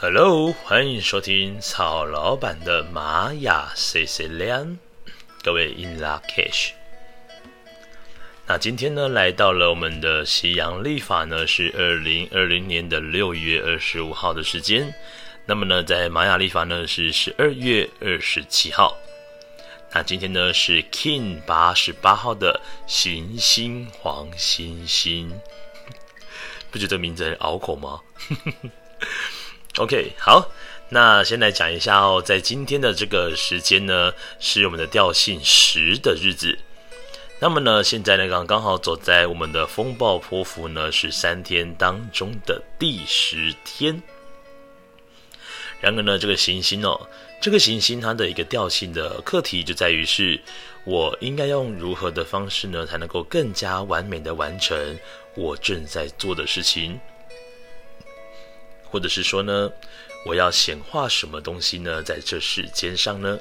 [0.00, 4.78] Hello，欢迎收听曹老板的玛雅 C C 亮，
[5.42, 6.70] 各位 In Lak'ech。
[8.46, 14.94] 那今天呢，来到了我们的西洋历法呢，是二零二零年的六月二十五号的时间。
[15.44, 18.96] 那么呢，在玛雅历法呢是十二月二十七号。
[19.92, 25.40] 那今天呢是 King 八十八号的行星黄星星，
[26.70, 28.00] 不觉得名字很拗口吗？
[29.78, 30.50] OK，好，
[30.88, 36.58] 那先来讲一下哦，在今天的这个时间呢，是我们的调性十的日子。
[37.38, 44.02] 那么呢，现在呢刚刚好走在我们的风暴波符呢，是三天当中的第十天。
[45.80, 47.08] 然而呢，这个行星哦，
[47.40, 50.40] 这个行星它的一个调性的课题就在于是，
[50.82, 54.98] 我应该用如何的方式呢，才能够更加完美的完成
[55.36, 56.98] 我正在做的事情。
[58.90, 59.70] 或者是说呢，
[60.24, 62.02] 我要显化什么东西呢？
[62.02, 63.38] 在这世间上呢，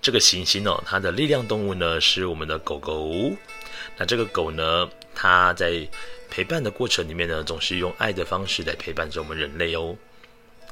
[0.00, 3.32] 这个行星哦，它的力量动物呢是我们的狗狗。
[3.96, 5.86] 那这个狗呢，它在
[6.30, 9.96] 陪伴的过程里面呢，总是用爱的方式来陪伴着我们人类哦。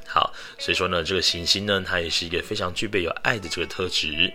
[0.06, 4.32] 好，所以说呢，这个行星呢，它也是一个非常具备有爱的这个特质。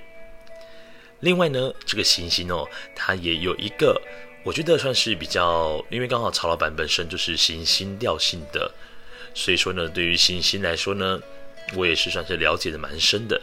[1.22, 4.02] 另外呢，这个行星哦，它也有一个。
[4.44, 8.72] 我觉得算是比较，因为刚好曹老板本身就是行星调性的，
[9.36, 11.20] 所以说呢，对于行星来说呢，
[11.76, 13.40] 我也是算是了解的蛮深的。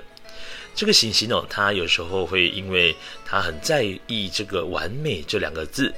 [0.75, 5.94] 这个行星哦，它有时候会因为它很在意这个完美这两个字，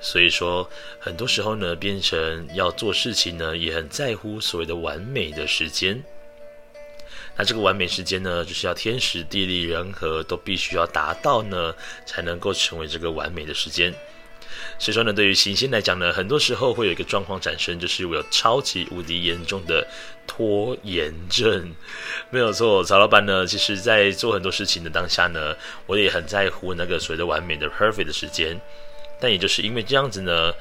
[0.00, 0.68] 所以说
[1.00, 6.02] 很多时候呢，变成要做事情呢，也很在乎所谓的完美的时间。
[7.36, 11.74] 那这个完美时间呢，就是要天时地利人和都必须要达到呢，
[12.06, 13.92] 才能够成为这个完美的时间。
[14.78, 19.86] 所以说呢，对于行星来讲呢，很多时候会有一个状况产生，就是我有超级无敌严重的
[20.26, 21.74] 拖延症。
[22.30, 25.54] 没有错，曹老板呢，其实在做很多事情的当下呢，
[25.86, 28.60] 我也很在乎那个所谓的完美的 perfect 的时间。
[29.20, 30.52] 但也就是因为这样子呢，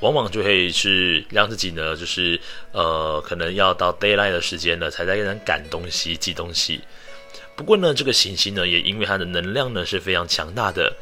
[0.00, 2.40] 往往就会是让自己呢，就是
[2.72, 6.80] 呃，可能要到 daylight 的时间呢，才在跟人赶东西、寄东西。
[7.56, 10.92] 不过呢，这个行星呢，也因为它的能量呢是非常强大的。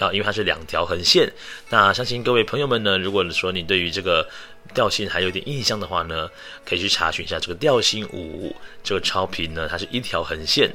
[0.00, 1.32] 啊，因为它是两条横线，
[1.68, 4.28] 那相信各位朋友们呢，如果说你对于这个
[4.74, 6.30] 调性还有点印象的话呢，
[6.64, 10.72] 可以去查询一下这个调性五这个超频呢，它是一条横线。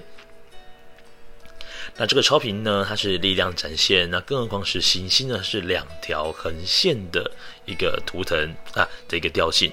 [1.97, 7.31] 那这个超频呢，它是力量展现，那更何况是行星呢，是两条横线的
[7.65, 9.71] 一个图腾啊的一个调性。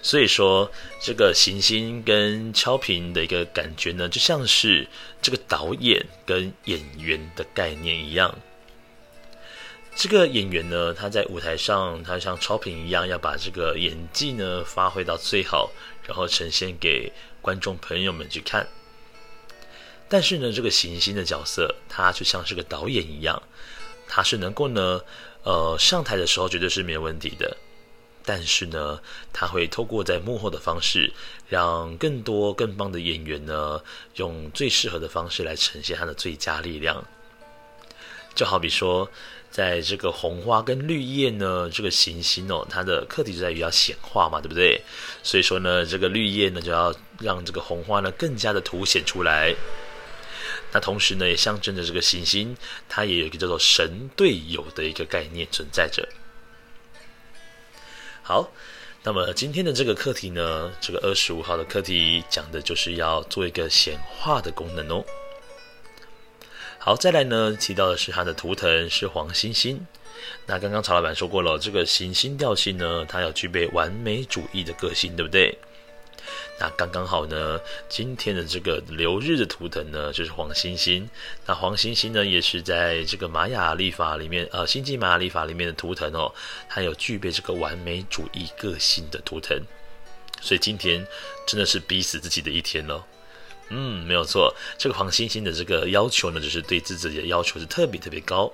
[0.00, 0.70] 所以说，
[1.02, 4.86] 这个行星跟超频的一个感觉呢，就像是
[5.20, 8.32] 这个导演跟演员的概念一样。
[9.98, 15.72] 这个演员呢，他在舞台上，他像超频一样，要把这个演技呢发挥到最好，
[16.06, 18.68] 然后呈现给观众朋友们去看。
[20.08, 23.42] 但是呢，这个行星的角色，他就像是个导演一样，
[24.06, 25.00] 他是能够呢，
[25.42, 27.56] 呃，上台的时候绝对是没有问题的。
[28.24, 29.00] 但是呢，
[29.32, 31.12] 他会透过在幕后的方式，
[31.48, 33.82] 让更多更棒的演员呢，
[34.14, 37.04] 用最适合的方式来呈现他的最佳力量。
[38.34, 39.10] 就好比说，
[39.50, 44.80] 在这个红花跟绿叶呢，这个行星哦，它的课题就在于要显化嘛，对不对？
[45.22, 49.54] 所以说呢，这个绿叶呢，就要让这个红花呢更加的凸显出来。
[50.70, 52.56] 那同时呢，也象征着这个行星，
[52.88, 56.06] 它也有一个叫做神队友的一个概念存在着。
[58.22, 58.52] 好，
[59.02, 65.02] 那么今天的这个课题呢，这个二十五号的课题讲的就是要做一个显化的功能哦。
[66.80, 69.84] 好，再来呢，提到的是它的图腾是黄星星。
[70.46, 75.58] 那刚刚曹老板说过了，这个行星调性呢，它要具备完美主义的个性，对不对？
[76.60, 81.08] 那刚刚好呢，今天的这个流日的图腾呢，就是黄星星。
[81.46, 86.32] 那黄星星呢，也是在这个玛雅历法里面，呃，星际玛雅历法里面的图腾哦，
[86.68, 89.60] 它有具备这个完美主义个性的图腾。
[90.40, 91.06] 所以今天
[91.46, 93.02] 真的是逼死自己的一天喽。
[93.70, 98.52] 嗯，没有错，这个黄星星的这个要求呢，就是对自己的要求是特别特别高。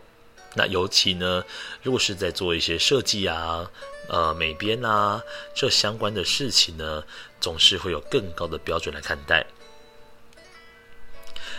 [0.57, 1.45] 那尤其呢，
[1.83, 3.71] 如果是在做一些设计啊。
[4.07, 5.23] 呃，美编啊，
[5.55, 7.03] 这相关的事情呢，
[7.41, 9.47] 总是会有更高的标准来看待。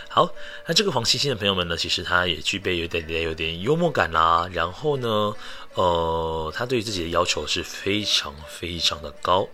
[0.08, 0.32] 好，
[0.64, 5.34] 那这个黄星星的朋友们呢，其实他也具备有点点有点幽默感啦、然后呢，
[5.74, 9.48] 呃，他对自己的要求是非常非常的高。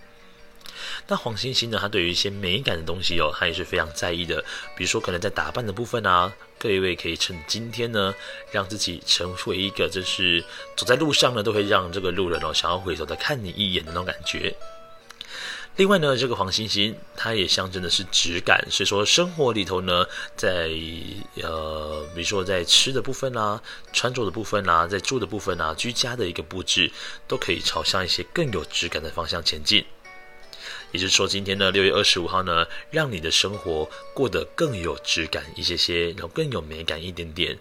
[1.06, 4.44] 那黄星星呢，他对于一些美感的东西哦，他也是非常在意的。
[4.76, 8.14] 比如说，可能在打扮的部分啊，各位可以趁今天呢，
[8.50, 10.44] 让自己成为一个，就是
[10.76, 14.54] 走在路上呢，都会让这个路人哦，想要回头再看你一眼的那种感觉。
[15.76, 20.04] 另外呢，这个黄星星它也象征的是质感，所以说生活里头呢，
[20.36, 20.68] 在
[21.42, 26.92] 呃，比如说在吃的部分啦、啊、穿着的部分啦、啊、在住的部分啦、啊、居家的一个布置，
[27.26, 29.82] 都可以朝向一些更有质感的方向前进。
[30.92, 37.58] 也就是说，今天呢，六月二十五号呢，让你的生活过得更有质感一些些，然后更有美感一点点，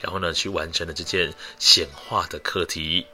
[0.00, 3.06] 然后呢，去完成了这件显化的课题。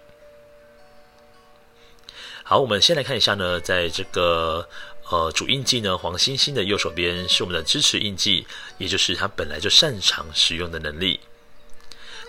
[2.45, 4.69] 好，我们先来看一下呢，在这个
[5.11, 8.47] 呃主印记呢，黄星星的右手边是我们的支持印记，
[8.79, 11.21] 也就是他本来就擅长使用的能力。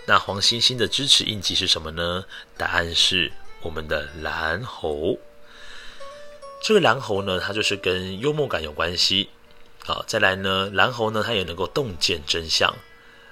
[0.06, 2.24] 那黄星星的支持印记是什么呢？
[2.58, 3.30] 答案是
[3.62, 5.16] 我们的蓝猴。
[6.60, 9.30] 这个蓝猴呢，它就是跟幽默感有关系。
[9.82, 12.72] 好，再来呢，蓝猴呢，它也能够洞见真相，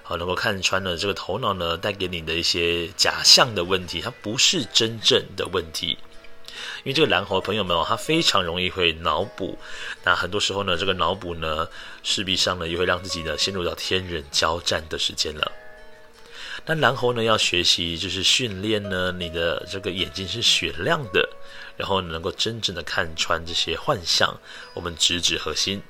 [0.02, 5.98] 好，能够看穿了这个头脑呢带给你的一些假象的问题，它不是真正的问题。
[6.84, 9.58] 因为这个蓝猴朋友们哦，他非常容易会脑补，
[10.04, 11.69] 那很多时候呢，这个脑补呢，
[12.02, 15.52] 势必上呢，也会让自己呢陷入到天人交战的时间了。
[16.64, 21.27] 那蓝猴呢，要学习就是训练呢，你的这个眼睛是雪亮的。
[21.76, 24.38] 然后能够真正的看穿这些幻象，
[24.74, 25.82] 我们直指核心。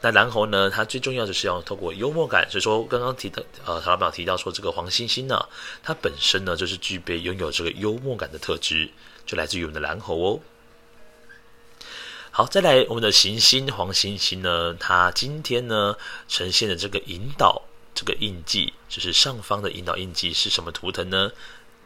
[0.00, 2.48] 那蓝猴呢，它最重要的是要透过幽默感。
[2.48, 5.48] 所以说，刚刚提的呃，曹老板提到说，这个黄星星呢，
[5.82, 8.88] 它本身呢就是具备拥有这个幽默感的特质，
[9.26, 10.40] 就来自于我们的蓝猴哦。
[12.30, 15.96] 好，再来我们的行星黄星星呢，它今天呢
[16.28, 17.60] 呈现的这个引导
[17.92, 21.32] 这个印记，就是上方的引导印记是什么图腾呢？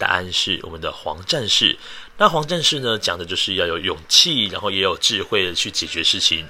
[0.02, 1.78] 答案是我们的黄战士。
[2.18, 6.48] 那黄战士呢，讲的就是要有勇气，然后也有智慧的去解决事情。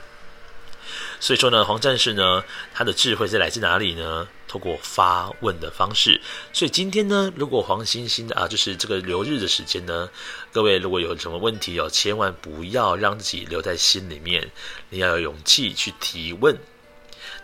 [1.21, 4.27] 所以说呢，黄战士呢，他的智慧是来自哪里呢？
[4.49, 6.21] 透过发问的方式。
[6.53, 10.09] 所以今天呢，如果黄星星的啊，就是这个留日的时间呢，
[10.51, 14.51] 各位如果有什么问题哦，千万不要让自己留在心里面，
[14.89, 16.59] 你要有勇气去提问。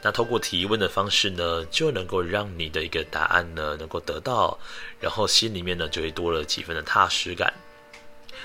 [0.01, 4.57] 那透过提问的方式呢，就能够让你的一个答案呢能够得到，
[5.01, 7.53] 然后心里面呢就会多了几分的踏实感。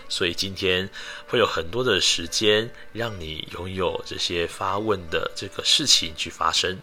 [0.10, 0.90] 所以今天
[1.28, 6.80] 会有很多的时间让你拥有这些发问的这个事情去发生。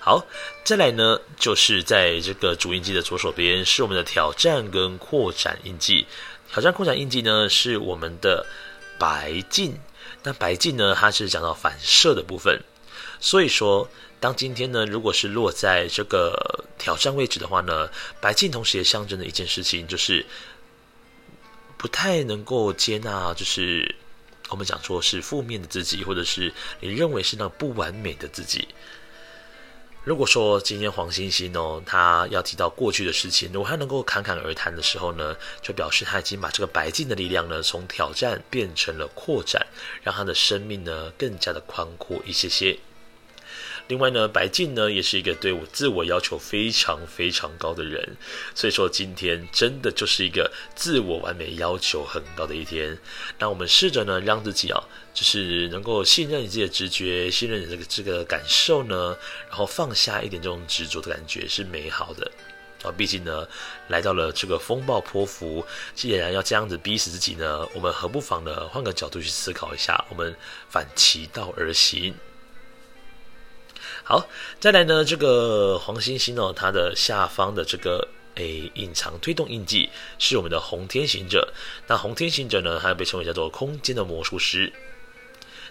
[0.00, 0.26] 好，
[0.64, 6.06] 再来呢就是在这个主印记的左手边是我们的挑战跟扩展印记。
[6.50, 8.46] 挑战扩展印记呢是我们的
[8.98, 9.78] 白镜。
[10.22, 12.60] 那白镜呢，它是讲到反射的部分，
[13.20, 13.88] 所以说，
[14.20, 17.88] 当今天呢，如果是落在这个挑战位置的话呢，
[18.20, 20.24] 白镜同时也象征的一件事情，就是
[21.76, 23.94] 不太能够接纳，就是
[24.48, 28.68] 我们讲说是负面的自己，或者是你认为是那不完美的自己。
[30.04, 39.64] 如果说今天黄星星哦，他要提到过去的事情，如果他能够侃侃而谈的时候呢，就表示他已经把这个白净的力量呢，从挑战变成了扩展，
[40.02, 42.76] 让他的生命呢更加的宽阔一些些。
[43.88, 48.16] 另外呢，白镜呢也是一个对我自我要求非常非常高的人，
[48.54, 52.96] 所以说今天真的就是一个自我完美要求很高的一天。
[53.38, 59.16] 那我们试着呢，让自己啊，就是能够信任你自己的直觉，信任你这个这个感受呢，
[59.48, 62.30] 然后放下一点这种执着的感觉是美好的
[62.82, 62.92] 啊。
[62.96, 63.46] 毕竟呢，
[63.88, 70.34] 来到了这个风暴波符，既然要这样子逼死自己呢，我们何不妨呢换个角度去思考一下，我们
[70.70, 72.14] 反其道而行。
[74.12, 74.28] 好，
[74.60, 79.88] 再来呢，这个黄星星哦，它的下方的这个诶隐藏推动印记
[80.18, 81.50] 是我们的红天行者。
[81.86, 84.70] 那红天行者呢，它又被称为叫做空间的魔术师。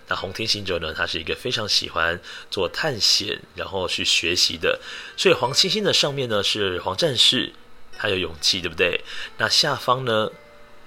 [0.08, 2.20] 那红天行者呢，他是一个非常喜欢
[2.50, 4.80] 做探险，然后去学习的。
[5.16, 7.54] 所以黄星星的上面呢是黄战士，
[7.96, 9.02] 他有勇气，对不对？
[9.38, 10.32] 那下方呢，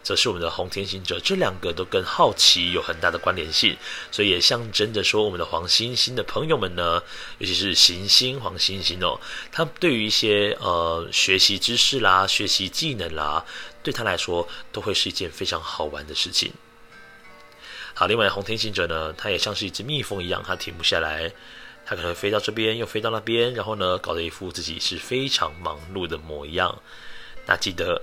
[0.05, 3.75] 则是我们的红天行者，这两个都跟好奇有很大的关联性，
[4.13, 7.03] 所以也象征着说，我们的黄星星的朋友们呢，
[7.39, 9.19] 尤其是行星黄星星哦，
[9.51, 13.43] 他对于一些呃学习知识啦、学习技能啦，
[13.83, 16.53] 对他来说都会是一件非常好玩的事情。
[17.95, 21.33] 好，另外红天行者呢，它也像是一只蜜蜂一样，它停不下来，
[21.87, 26.83] 它可能飞到这边，又飞到那边，然后呢，搞得一副自己是非常忙碌的模样。
[27.47, 28.03] 那记得。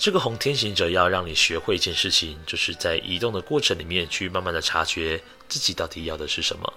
[0.00, 6.72] 这个红天行者要让你学会一件事情，就是在移动的过程里面去慢慢的察觉自己到底要的是什么。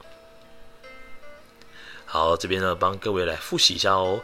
[2.03, 4.21] 好，这边呢帮各位来复习一下哦。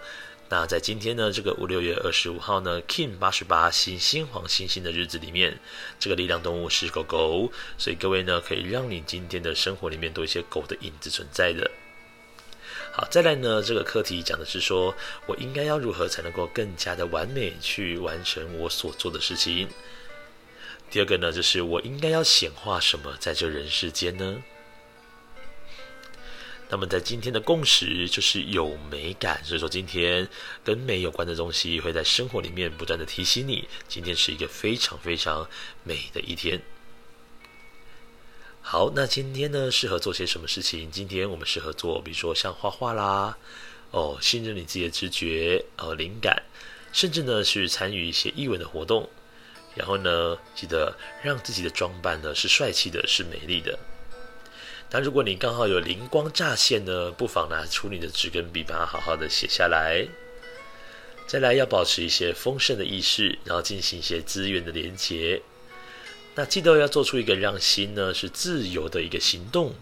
[0.50, 5.58] 那在今天呢这个五六月二十五号呢，King 八十八星星黄星星的日子里面，
[5.98, 11.72] 这个力量动物是狗狗，所以各位呢可以让你今天的生活里面多一些狗的影子存在的。
[13.00, 14.94] 好，再来呢，这个课题讲的是说，
[15.26, 19.70] 我应该要如何才能够更加的完美去完成我所做的事情。
[20.92, 24.44] 第二个呢，就是我应该要显化什么在这人世间呢？
[26.68, 30.28] 那么在今天的共识就是有美感，所以说今天
[30.66, 35.48] 跟美有关的东西会在生活里面不断的提醒你，今天是一个非常非常
[35.86, 36.62] 美的一天。
[38.72, 40.92] 好，那今天呢适合做些什么事情？
[40.92, 43.36] 今天我们适合做，比如说像画画啦，
[43.90, 46.44] 哦，信任你自己的直觉，呃，灵感，
[46.94, 49.10] 甚至呢是参与一些艺文的活动，
[49.74, 53.80] 然后呢记得让自己的装扮呢是帅气的，是美丽的。
[54.92, 60.08] 那如果你刚好有灵光乍现呢，不妨拿出你的纸跟笔，把它好好的写下来。
[61.26, 65.42] 再来要保持一些丰盛的意识，然后进行一些资源的连接。
[66.40, 69.76] 那记得要做出一个让心呢是自由的一个行动。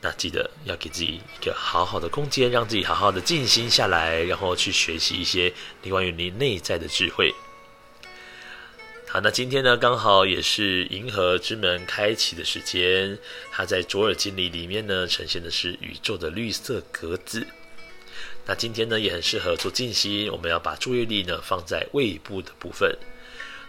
[0.00, 5.52] 那记得要给自己一个好好的空间，让自己好好的静心下来，然后去学习一些
[5.90, 7.34] 关于你内在的智慧。
[9.08, 13.18] 好，那今天呢，刚好也是银河之门开启的时间。
[13.50, 17.46] 它在卓尔经历里面呢，呈现的是宇宙的绿色格子。
[18.46, 20.32] 那今天呢，也很适合做静心。
[20.32, 22.96] 我们要把注意力呢放在胃部的部分，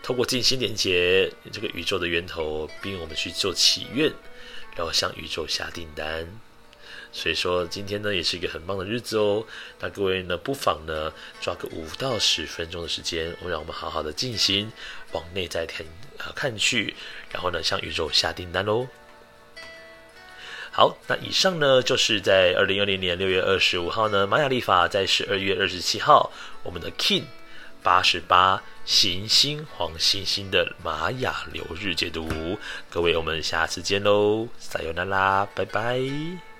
[0.03, 4.11] 透过静心连接这个宇宙的源头，并我们去做祈愿，
[4.75, 6.27] 然后向宇宙下订单。
[7.13, 9.45] 所以说今天呢也是一个很棒的日子哦。
[9.79, 14.71] 那各位呢不妨呢抓个五到十分钟的时间，我让我们好好的静心，
[15.11, 15.85] 往内在看
[16.17, 16.95] 啊看去，
[17.31, 18.87] 然后呢向宇宙下订单喽。
[20.71, 26.31] 好，那以上呢就是在二零二零年六月二十五号呢玛雅历法在十二月二十七号
[26.63, 27.25] 我们的 King
[27.83, 32.57] 八十八行星黄星星的玛雅流日解读。
[32.89, 36.50] 各位我们下次见喽，撒有那拉，拜拜。